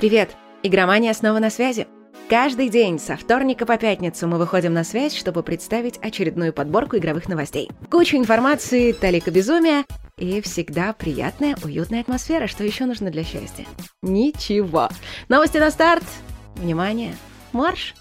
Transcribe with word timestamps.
Привет! 0.00 0.30
Игромания 0.62 1.12
снова 1.12 1.40
на 1.40 1.50
связи. 1.50 1.86
Каждый 2.30 2.70
день 2.70 2.98
со 2.98 3.18
вторника 3.18 3.66
по 3.66 3.76
пятницу 3.76 4.26
мы 4.26 4.38
выходим 4.38 4.72
на 4.72 4.82
связь, 4.82 5.14
чтобы 5.14 5.42
представить 5.42 5.98
очередную 5.98 6.54
подборку 6.54 6.96
игровых 6.96 7.28
новостей. 7.28 7.68
Куча 7.90 8.16
информации, 8.16 8.92
талика 8.92 9.30
безумия 9.30 9.84
и 10.16 10.40
всегда 10.40 10.94
приятная, 10.94 11.54
уютная 11.62 12.00
атмосфера. 12.00 12.46
Что 12.46 12.64
еще 12.64 12.86
нужно 12.86 13.10
для 13.10 13.24
счастья? 13.24 13.66
Ничего. 14.00 14.88
Новости 15.28 15.58
на 15.58 15.70
старт. 15.70 16.04
Внимание. 16.56 17.14
Марш! 17.52 17.94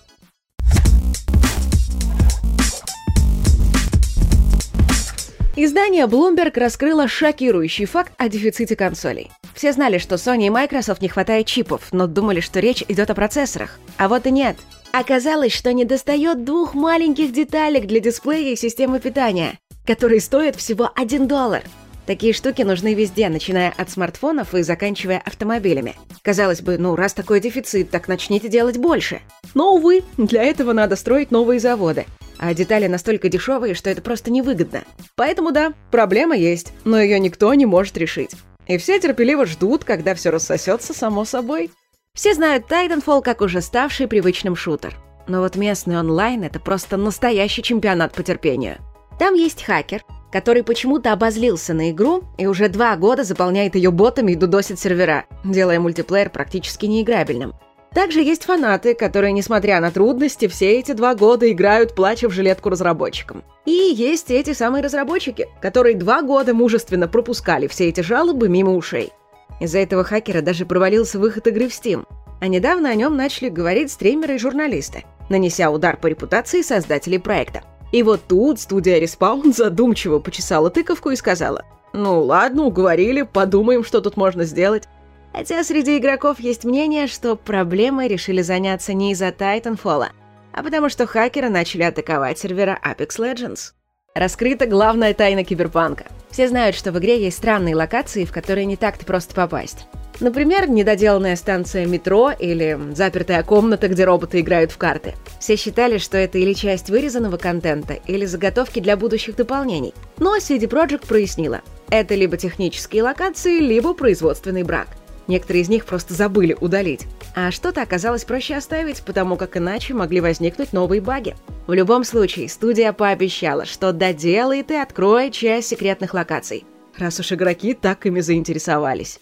Издание 5.58 6.06
Bloomberg 6.06 6.58
раскрыло 6.58 7.10
шокирующий 7.10 7.84
факт 7.84 8.14
о 8.18 8.30
дефиците 8.30 8.78
консолей. 8.78 9.30
Все 9.60 9.74
знали, 9.74 9.98
что 9.98 10.16
Sony 10.16 10.48
и 10.48 10.50
Microsoft 10.50 11.02
не 11.02 11.10
хватает 11.10 11.46
чипов, 11.46 11.90
но 11.92 12.08
думали, 12.08 12.40
что 12.40 12.62
речь 12.62 12.82
идет 12.88 13.10
о 13.10 13.14
процессорах. 13.14 13.78
А 13.98 14.08
вот 14.08 14.26
и 14.26 14.32
нет. 14.32 14.56
Оказалось, 14.94 15.52
что 15.52 15.74
недостает 15.74 16.46
двух 16.46 16.76
маленьких 16.76 17.34
деталек 17.34 17.86
для 17.86 18.00
дисплея 18.00 18.54
и 18.54 18.56
системы 18.56 19.02
питания, 19.02 19.60
которые 19.86 20.22
стоят 20.22 20.56
всего 20.56 20.90
1 20.96 21.28
доллар. 21.28 21.64
Такие 22.06 22.32
штуки 22.32 22.62
нужны 22.62 22.94
везде, 22.94 23.28
начиная 23.28 23.74
от 23.76 23.90
смартфонов 23.90 24.56
и 24.56 24.62
заканчивая 24.62 25.22
автомобилями. 25.26 25.96
Казалось 26.22 26.62
бы, 26.62 26.78
ну 26.78 26.96
раз 26.96 27.14
такой 27.14 27.42
дефицит, 27.42 27.90
так 27.90 28.08
начните 28.08 28.48
делать 28.48 28.78
больше. 28.78 29.20
Но, 29.56 29.74
увы, 29.74 30.04
для 30.16 30.42
этого 30.42 30.72
надо 30.72 30.96
строить 30.96 31.32
новые 31.32 31.60
заводы 31.60 32.06
а 32.42 32.54
детали 32.54 32.88
настолько 32.88 33.28
дешевые, 33.28 33.74
что 33.74 33.90
это 33.90 34.02
просто 34.02 34.32
невыгодно. 34.32 34.86
Поэтому 35.16 35.52
да, 35.52 35.74
проблема 35.92 36.38
есть, 36.38 36.72
но 36.86 36.98
ее 36.98 37.20
никто 37.20 37.54
не 37.54 37.66
может 37.66 37.98
решить. 37.98 38.32
И 38.70 38.78
все 38.78 39.00
терпеливо 39.00 39.48
ждут, 39.48 39.84
когда 39.84 40.14
все 40.14 40.30
рассосется 40.30 40.94
само 40.94 41.26
собой. 41.26 41.72
Все 42.14 42.36
знают 42.36 42.72
Titanfall 42.72 43.24
как 43.24 43.42
уже 43.42 43.62
ставший 43.62 44.08
привычным 44.08 44.56
шутер. 44.56 44.96
Но 45.28 45.42
вот 45.42 45.56
местный 45.56 45.98
онлайн— 46.00 46.44
это 46.46 46.60
просто 46.60 46.96
настоящий 46.96 47.64
чемпионат 47.64 48.14
по 48.14 48.22
терпению. 48.22 48.78
Там 49.18 49.34
есть 49.34 49.64
хакер, 49.64 50.04
который 50.32 50.62
почему-то 50.64 51.12
обозлился 51.12 51.74
на 51.74 51.90
игру 51.90 52.24
и 52.38 52.46
уже 52.46 52.70
два 52.70 52.96
года 52.96 53.24
заполняет 53.24 53.74
ее 53.74 53.90
ботами 53.90 54.34
и 54.34 54.36
дудосит 54.36 54.80
сервера, 54.80 55.26
делая 55.44 55.80
мультиплеер 55.80 56.30
практически 56.30 56.86
неиграбельным. 56.86 57.56
Также 57.94 58.22
есть 58.22 58.44
фанаты, 58.44 58.94
которые, 58.94 59.34
несмотря 59.34 59.80
на 59.82 59.92
трудности, 59.92 60.48
все 60.48 60.80
эти 60.80 60.92
два 60.92 61.16
года 61.16 61.52
играют, 61.52 61.96
плача 61.96 62.30
в 62.30 62.32
жилетку 62.32 62.70
разработчикам. 62.70 63.44
И 63.66 63.72
есть 63.72 64.30
эти 64.30 64.54
самые 64.54 64.84
разработчики, 64.84 65.48
которые 65.60 65.96
два 65.96 66.22
года 66.22 66.54
мужественно 66.54 67.08
пропускали 67.08 67.68
все 67.68 67.90
эти 67.90 68.02
жалобы 68.02 68.48
мимо 68.48 68.76
ушей. 68.76 69.12
Из-за 69.60 69.80
этого 69.80 70.04
хакера 70.04 70.42
даже 70.42 70.66
провалился 70.66 71.20
выход 71.20 71.48
игры 71.48 71.68
в 71.68 71.72
Steam. 71.72 72.06
А 72.40 72.48
недавно 72.48 72.90
о 72.90 72.96
нем 72.96 73.18
начали 73.18 73.50
говорить 73.50 73.92
стримеры 73.92 74.36
и 74.36 74.40
журналисты, 74.40 75.04
нанеся 75.30 75.70
удар 75.72 75.98
по 75.98 76.08
репутации 76.08 76.62
создателей 76.62 77.20
проекта. 77.20 77.64
И 77.92 78.04
вот 78.04 78.22
тут 78.28 78.60
студия 78.60 79.02
Respawn 79.02 79.54
задумчиво 79.56 80.20
почесала 80.20 80.70
тыковку 80.70 81.10
и 81.10 81.16
сказала, 81.16 81.66
«Ну 81.92 82.22
ладно, 82.22 82.64
уговорили, 82.64 83.24
подумаем, 83.24 83.84
что 83.84 84.00
тут 84.00 84.16
можно 84.16 84.46
сделать. 84.46 84.88
Хотя 85.34 85.64
среди 85.64 85.98
игроков 85.98 86.40
есть 86.40 86.66
мнение, 86.66 87.08
что 87.08 87.36
проблемой 87.36 88.08
решили 88.08 88.42
заняться 88.42 88.94
не 88.94 89.12
из-за 89.12 89.30
Titanfall, 89.30 90.08
а 90.52 90.64
потому 90.64 90.90
что 90.90 91.06
хакеры 91.06 91.50
начали 91.50 91.84
атаковать 91.84 92.40
сервера 92.40 92.80
Apex 92.84 93.20
Legends. 93.20 93.74
Раскрыта 94.16 94.66
главная 94.66 95.14
тайна 95.14 95.44
киберпанка. 95.44 96.06
Все 96.32 96.48
знают, 96.48 96.76
что 96.76 96.92
в 96.92 97.00
игре 97.00 97.22
есть 97.24 97.38
странные 97.38 97.76
локации, 97.76 98.26
в 98.26 98.32
которые 98.32 98.66
не 98.66 98.76
так-то 98.76 99.06
просто 99.06 99.36
попасть. 99.36 99.86
Например, 100.20 100.70
недоделанная 100.70 101.38
станция 101.38 101.86
метро 101.86 102.32
или 102.32 102.78
запертая 102.94 103.42
комната, 103.44 103.88
где 103.88 104.04
роботы 104.04 104.42
играют 104.42 104.72
в 104.72 104.78
карты. 104.78 105.14
Все 105.40 105.56
считали, 105.56 105.98
что 105.98 106.18
это 106.18 106.38
или 106.38 106.54
часть 106.54 106.90
вырезанного 106.90 107.38
контента, 107.38 107.94
или 107.94 108.26
заготовки 108.26 108.80
для 108.80 108.98
будущих 108.98 109.38
дополнений. 109.38 109.94
Но 110.18 110.36
CD 110.38 110.64
Projekt 110.68 111.08
прояснила. 111.08 111.62
Это 111.90 112.16
либо 112.16 112.36
технические 112.36 113.04
локации, 113.04 113.60
либо 113.60 113.94
производственный 113.94 114.64
брак. 114.64 114.88
Некоторые 115.30 115.62
из 115.62 115.70
них 115.70 115.86
просто 115.86 116.16
забыли 116.16 116.58
удалить. 116.60 117.06
А 117.36 117.52
что-то 117.52 117.84
оказалось 117.84 118.26
проще 118.26 118.56
оставить, 118.56 119.04
потому 119.04 119.38
как 119.38 119.58
иначе 119.58 119.94
могли 119.94 120.22
возникнуть 120.22 120.74
новые 120.74 121.02
баги. 121.02 121.36
В 121.68 121.74
любом 121.74 122.04
случае, 122.04 122.50
студия 122.50 122.92
пообещала, 122.94 123.66
что 123.66 123.94
доделает 123.94 124.72
и 124.72 124.76
откроет 124.76 125.34
часть 125.34 125.68
секретных 125.68 126.16
локаций, 126.16 126.66
раз 126.98 127.20
уж 127.20 127.32
игроки 127.32 127.76
так 127.76 128.08
ими 128.08 128.22
заинтересовались. 128.22 129.20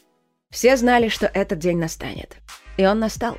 Все 0.49 0.77
знали, 0.77 1.09
что 1.09 1.25
этот 1.25 1.59
день 1.59 1.77
настанет. 1.77 2.37
И 2.77 2.85
он 2.85 2.99
настал. 2.99 3.37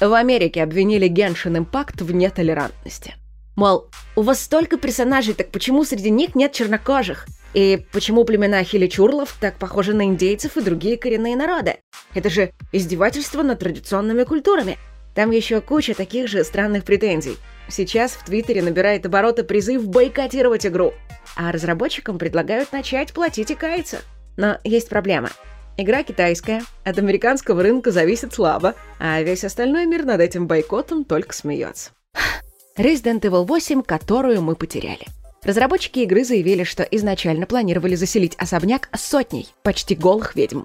В 0.00 0.12
Америке 0.12 0.64
обвинили 0.64 1.08
Genshin 1.08 1.64
Impact 1.64 2.02
в 2.02 2.12
нетолерантности. 2.12 3.14
Мол, 3.54 3.90
у 4.16 4.22
вас 4.22 4.42
столько 4.42 4.76
персонажей, 4.76 5.34
так 5.34 5.52
почему 5.52 5.84
среди 5.84 6.10
них 6.10 6.34
нет 6.34 6.52
чернокожих? 6.52 7.26
И 7.54 7.84
почему 7.92 8.24
племена 8.24 8.62
хиличурлов 8.62 9.36
так 9.40 9.58
похожи 9.58 9.94
на 9.94 10.04
индейцев 10.04 10.56
и 10.56 10.60
другие 10.62 10.96
коренные 10.96 11.36
народы? 11.36 11.76
Это 12.14 12.28
же 12.28 12.52
издевательство 12.72 13.42
над 13.42 13.60
традиционными 13.60 14.24
культурами. 14.24 14.78
Там 15.14 15.30
еще 15.30 15.60
куча 15.60 15.94
таких 15.94 16.28
же 16.28 16.44
странных 16.44 16.84
претензий. 16.84 17.36
Сейчас 17.68 18.12
в 18.12 18.24
Твиттере 18.24 18.62
набирает 18.62 19.04
обороты 19.06 19.44
призыв 19.44 19.86
бойкотировать 19.86 20.66
игру, 20.66 20.92
а 21.36 21.52
разработчикам 21.52 22.18
предлагают 22.18 22.72
начать 22.72 23.12
платить 23.12 23.50
и 23.50 23.54
каяться. 23.54 24.00
Но 24.36 24.58
есть 24.64 24.88
проблема. 24.88 25.30
Игра 25.76 26.02
китайская, 26.02 26.62
от 26.84 26.98
американского 26.98 27.62
рынка 27.62 27.90
зависит 27.90 28.34
слабо, 28.34 28.74
а 28.98 29.22
весь 29.22 29.44
остальной 29.44 29.86
мир 29.86 30.04
над 30.04 30.20
этим 30.20 30.46
бойкотом 30.46 31.04
только 31.04 31.34
смеется. 31.34 31.90
Resident 32.76 33.20
Evil 33.20 33.44
8, 33.44 33.82
которую 33.82 34.42
мы 34.42 34.56
потеряли. 34.56 35.06
Разработчики 35.44 36.00
игры 36.00 36.24
заявили, 36.24 36.64
что 36.64 36.82
изначально 36.82 37.46
планировали 37.46 37.94
заселить 37.94 38.34
особняк 38.36 38.88
сотней 38.96 39.48
почти 39.62 39.94
голых 39.94 40.34
ведьм. 40.34 40.62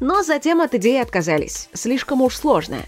Но 0.00 0.22
затем 0.22 0.60
от 0.60 0.74
идеи 0.74 1.00
отказались. 1.00 1.68
Слишком 1.74 2.22
уж 2.22 2.36
сложная. 2.36 2.86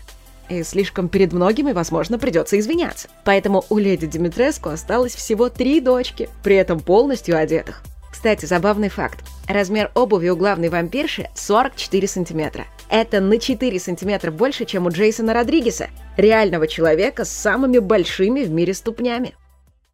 И 0.49 0.63
слишком 0.65 1.09
перед 1.09 1.33
многими, 1.33 1.73
возможно, 1.73 2.19
придется 2.19 2.59
извиняться. 2.59 3.09
Поэтому 3.25 3.65
у 3.71 3.79
леди 3.79 4.07
Димитреску 4.07 4.71
осталось 4.71 5.15
всего 5.15 5.49
три 5.49 5.81
дочки, 5.81 6.29
при 6.43 6.57
этом 6.57 6.81
полностью 6.81 7.39
одетых. 7.39 7.83
Кстати, 8.11 8.45
забавный 8.45 8.89
факт. 8.89 9.25
Размер 9.49 9.91
обуви 9.95 10.29
у 10.29 10.37
главной 10.37 10.69
вампирши 10.69 11.29
44 11.35 12.07
сантиметра. 12.07 12.67
Это 12.91 13.21
на 13.21 13.39
4 13.39 13.81
сантиметра 13.81 14.31
больше, 14.31 14.65
чем 14.65 14.87
у 14.87 14.91
Джейсона 14.91 15.33
Родригеса, 15.33 15.89
реального 16.17 16.69
человека 16.69 17.25
с 17.25 17.31
самыми 17.31 17.79
большими 17.79 18.43
в 18.43 18.51
мире 18.51 18.75
ступнями. 18.75 19.35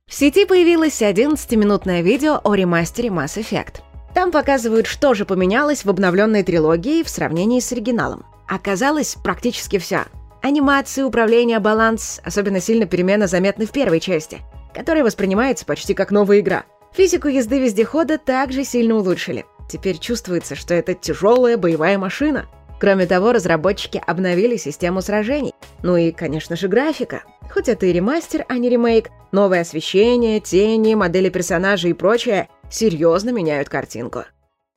В 0.08 0.14
сети 0.14 0.46
появилось 0.46 1.02
11-минутное 1.02 2.00
видео 2.00 2.40
о 2.42 2.54
ремастере 2.54 3.10
Mass 3.10 3.36
Effect. 3.36 3.82
Там 4.14 4.30
показывают, 4.30 4.86
что 4.86 5.12
же 5.12 5.26
поменялось 5.26 5.84
в 5.84 5.90
обновленной 5.90 6.42
трилогии 6.42 7.02
в 7.02 7.10
сравнении 7.10 7.60
с 7.60 7.72
оригиналом. 7.72 8.24
Оказалось 8.46 9.16
практически 9.22 9.78
все. 9.78 10.06
Анимация, 10.40 11.04
управление, 11.04 11.58
баланс, 11.58 12.22
особенно 12.24 12.58
сильно 12.58 12.86
перемена 12.86 13.26
заметны 13.26 13.66
в 13.66 13.70
первой 13.70 14.00
части, 14.00 14.38
которая 14.72 15.04
воспринимается 15.04 15.66
почти 15.66 15.92
как 15.92 16.10
новая 16.10 16.40
игра. 16.40 16.64
Физику 16.94 17.28
езды 17.28 17.60
вездехода 17.60 18.16
также 18.16 18.64
сильно 18.64 18.96
улучшили. 18.96 19.44
Теперь 19.70 19.98
чувствуется, 19.98 20.54
что 20.56 20.72
это 20.72 20.94
тяжелая 20.94 21.58
боевая 21.58 21.98
машина. 21.98 22.46
Кроме 22.80 23.04
того, 23.04 23.32
разработчики 23.32 24.02
обновили 24.06 24.56
систему 24.56 25.02
сражений. 25.02 25.52
Ну 25.82 25.98
и, 25.98 26.12
конечно 26.12 26.56
же, 26.56 26.66
графика. 26.66 27.24
Хоть 27.50 27.68
это 27.68 27.86
и 27.86 27.92
ремастер, 27.92 28.44
а 28.48 28.58
не 28.58 28.68
ремейк, 28.68 29.10
новое 29.32 29.62
освещение, 29.62 30.40
тени, 30.40 30.94
модели 30.94 31.28
персонажей 31.28 31.90
и 31.90 31.94
прочее 31.94 32.48
серьезно 32.70 33.30
меняют 33.30 33.68
картинку. 33.68 34.24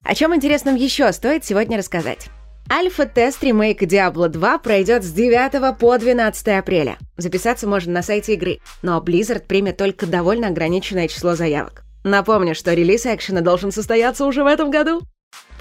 О 0.04 0.16
чем 0.16 0.36
интересном 0.36 0.76
еще 0.76 1.12
стоит 1.12 1.46
сегодня 1.46 1.78
рассказать? 1.78 2.30
Альфа-тест 2.72 3.44
ремейка 3.44 3.86
Diablo 3.86 4.30
2 4.30 4.58
пройдет 4.60 5.04
с 5.04 5.12
9 5.12 5.78
по 5.78 5.98
12 5.98 6.48
апреля. 6.48 6.98
Записаться 7.18 7.68
можно 7.68 7.92
на 7.92 8.02
сайте 8.02 8.34
игры, 8.34 8.60
но 8.82 9.04
Blizzard 9.06 9.46
примет 9.46 9.78
только 9.78 10.06
довольно 10.06 10.48
ограниченное 10.48 11.08
число 11.08 11.36
заявок. 11.36 11.84
Напомню, 12.04 12.56
что 12.56 12.74
релиз 12.74 13.06
экшена 13.06 13.42
должен 13.42 13.72
состояться 13.72 14.26
уже 14.26 14.44
в 14.44 14.48
этом 14.48 14.72
году. 14.72 15.02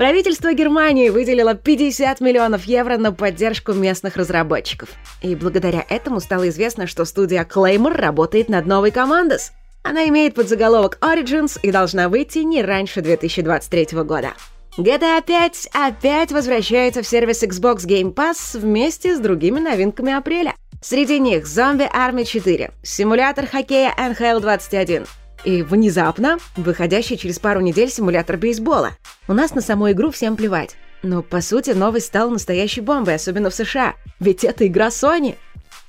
Правительство 0.00 0.54
Германии 0.54 1.10
выделило 1.10 1.52
50 1.52 2.22
миллионов 2.22 2.64
евро 2.64 2.96
на 2.96 3.12
поддержку 3.12 3.74
местных 3.74 4.16
разработчиков. 4.16 4.88
И 5.20 5.34
благодаря 5.34 5.84
этому 5.90 6.20
стало 6.20 6.48
известно, 6.48 6.86
что 6.86 7.04
студия 7.04 7.44
Claymore 7.44 7.92
работает 7.92 8.48
над 8.48 8.64
новой 8.64 8.92
Commandos. 8.92 9.50
Она 9.82 10.08
имеет 10.08 10.34
подзаголовок 10.34 10.96
Origins 11.02 11.60
и 11.62 11.70
должна 11.70 12.08
выйти 12.08 12.38
не 12.38 12.62
раньше 12.62 13.02
2023 13.02 13.88
года. 14.04 14.32
GTA 14.78 15.22
5 15.22 15.68
опять 15.74 16.32
возвращается 16.32 17.02
в 17.02 17.06
сервис 17.06 17.42
Xbox 17.42 17.86
Game 17.86 18.14
Pass 18.14 18.58
вместе 18.58 19.14
с 19.14 19.20
другими 19.20 19.60
новинками 19.60 20.14
апреля. 20.14 20.54
Среди 20.80 21.18
них 21.18 21.44
Zombie 21.44 21.92
Army 21.92 22.24
4, 22.24 22.70
симулятор 22.82 23.46
хоккея 23.46 23.94
NHL 23.98 24.40
21, 24.40 25.04
и 25.44 25.62
внезапно 25.62 26.38
выходящий 26.56 27.16
через 27.16 27.38
пару 27.38 27.60
недель 27.60 27.90
симулятор 27.90 28.36
бейсбола. 28.36 28.92
У 29.28 29.32
нас 29.32 29.54
на 29.54 29.60
саму 29.60 29.90
игру 29.90 30.10
всем 30.10 30.36
плевать. 30.36 30.76
Но, 31.02 31.22
по 31.22 31.40
сути, 31.40 31.70
новость 31.70 32.06
стала 32.06 32.30
настоящей 32.30 32.80
бомбой, 32.82 33.14
особенно 33.14 33.50
в 33.50 33.54
США. 33.54 33.94
Ведь 34.18 34.44
это 34.44 34.66
игра 34.66 34.88
Sony. 34.88 35.36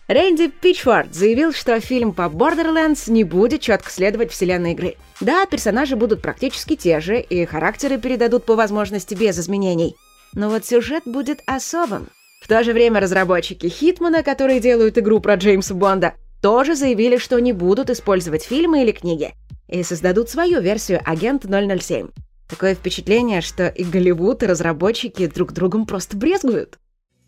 Рэнди 0.07 0.47
Питчфорд 0.47 1.13
заявил, 1.13 1.53
что 1.53 1.79
фильм 1.79 2.13
по 2.13 2.23
Borderlands 2.23 3.09
не 3.09 3.23
будет 3.23 3.61
четко 3.61 3.89
следовать 3.91 4.31
вселенной 4.31 4.73
игры. 4.73 4.95
Да, 5.19 5.45
персонажи 5.45 5.95
будут 5.95 6.21
практически 6.21 6.75
те 6.75 6.99
же, 6.99 7.19
и 7.19 7.45
характеры 7.45 7.97
передадут 7.97 8.45
по 8.45 8.55
возможности 8.55 9.15
без 9.15 9.39
изменений. 9.39 9.95
Но 10.33 10.49
вот 10.49 10.65
сюжет 10.65 11.03
будет 11.05 11.41
особым. 11.45 12.09
В 12.41 12.47
то 12.47 12.63
же 12.63 12.73
время 12.73 12.99
разработчики 12.99 13.67
Хитмана, 13.67 14.23
которые 14.23 14.59
делают 14.59 14.97
игру 14.97 15.19
про 15.19 15.35
Джеймса 15.35 15.75
Бонда, 15.75 16.15
тоже 16.41 16.75
заявили, 16.75 17.17
что 17.17 17.39
не 17.39 17.53
будут 17.53 17.89
использовать 17.89 18.43
фильмы 18.43 18.81
или 18.81 18.91
книги 18.91 19.33
и 19.71 19.83
создадут 19.83 20.29
свою 20.29 20.61
версию 20.61 21.01
«Агент 21.03 21.45
007». 21.45 22.11
Такое 22.49 22.75
впечатление, 22.75 23.41
что 23.41 23.67
и 23.67 23.83
Голливуд, 23.83 24.43
и 24.43 24.45
разработчики 24.45 25.25
друг 25.27 25.53
другом 25.53 25.85
просто 25.85 26.17
брезгуют. 26.17 26.77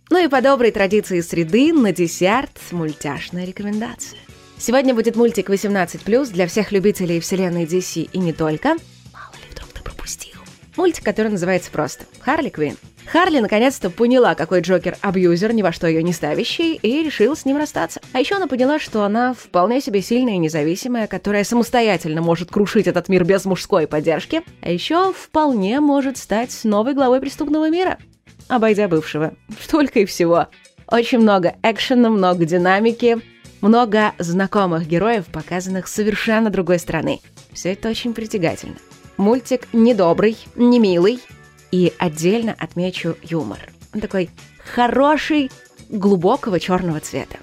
Ну 0.10 0.24
и 0.24 0.28
по 0.28 0.42
доброй 0.42 0.72
традиции 0.72 1.22
среды 1.22 1.72
на 1.72 1.94
десерт 1.94 2.60
мультяшная 2.72 3.46
рекомендация. 3.46 4.20
Сегодня 4.58 4.94
будет 4.94 5.16
мультик 5.16 5.50
18+, 5.50 6.32
для 6.32 6.48
всех 6.48 6.72
любителей 6.72 7.20
вселенной 7.20 7.66
DC 7.66 8.10
и 8.12 8.18
не 8.20 8.34
только. 8.34 8.70
Мало 9.14 9.34
ли 9.42 9.50
вдруг 9.50 9.70
ты 9.70 9.82
пропустил. 9.82 10.40
Мультик, 10.76 11.04
который 11.06 11.32
называется 11.32 11.72
просто 11.72 12.06
«Харли 12.20 12.50
Квинн». 12.50 12.78
Харли 13.06 13.40
наконец-то 13.40 13.90
поняла, 13.90 14.36
какой 14.36 14.62
Джокер 14.62 14.98
абьюзер, 15.02 15.54
ни 15.54 15.62
во 15.62 15.72
что 15.72 15.88
ее 15.88 16.02
не 16.04 16.14
ставящий, 16.14 16.76
и 16.76 17.04
решила 17.04 17.36
с 17.36 17.46
ним 17.46 17.58
расстаться. 17.58 18.02
А 18.14 18.20
еще 18.20 18.36
она 18.36 18.48
поняла, 18.48 18.80
что 18.80 19.04
она 19.04 19.34
вполне 19.34 19.82
себе 19.82 20.02
сильная 20.02 20.36
и 20.36 20.40
независимая, 20.40 21.08
которая 21.08 21.44
самостоятельно 21.44 22.22
может 22.22 22.50
крушить 22.50 22.88
этот 22.88 23.10
мир 23.10 23.24
без 23.24 23.46
мужской 23.46 23.88
поддержки, 23.88 24.42
а 24.62 24.72
еще 24.72 25.14
вполне 25.14 25.80
может 25.80 26.18
стать 26.18 26.58
новой 26.64 26.94
главой 26.94 27.20
преступного 27.20 27.70
мира, 27.70 27.98
обойдя 28.48 28.88
бывшего. 28.88 29.34
Только 29.70 30.00
и 30.00 30.06
всего. 30.06 30.48
Очень 30.88 31.20
много 31.20 31.56
экшена, 31.64 32.10
много 32.10 32.46
динамики, 32.46 33.18
много 33.62 34.14
знакомых 34.20 34.88
героев, 34.88 35.26
показанных 35.32 35.88
совершенно 35.88 36.50
другой 36.50 36.80
стороны. 36.80 37.22
Все 37.54 37.74
это 37.74 37.90
очень 37.90 38.14
притягательно. 38.14 38.76
Мультик 39.18 39.68
недобрый, 39.74 40.38
не 40.56 40.80
милый, 40.80 41.20
и 41.74 41.92
отдельно 41.98 42.56
отмечу 42.60 43.18
юмор. 43.24 43.58
Он 43.96 44.00
такой 44.00 44.30
хороший, 44.76 45.50
глубокого 45.90 46.60
черного 46.60 47.00
цвета. 47.00 47.38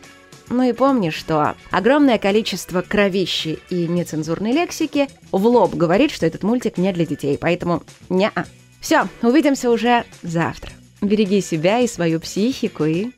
Ну 0.49 0.63
и 0.63 0.73
помни, 0.73 1.11
что 1.11 1.57
огромное 1.73 2.17
количество 2.17 2.81
кровищи 2.83 3.59
и 3.71 3.89
нецензурной 3.89 4.53
лексики 4.53 5.09
в 5.33 5.45
лоб 5.45 5.75
говорит, 5.75 6.13
что 6.13 6.27
этот 6.27 6.45
мультик 6.45 6.79
не 6.79 6.93
для 6.93 7.07
детей, 7.07 7.37
поэтому 7.39 7.83
не 8.09 8.27
-а. 8.27 8.47
Все, 8.81 9.09
увидимся 9.21 9.69
уже 9.69 10.05
завтра. 10.23 10.71
Береги 11.01 11.41
себя 11.41 11.81
и 11.81 11.89
свою 11.89 12.21
психику 12.21 12.85
и 12.85 13.11